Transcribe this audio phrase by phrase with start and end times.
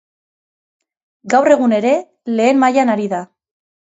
[1.33, 1.93] Gaur egun ere
[2.39, 3.23] lehen mailan ari da.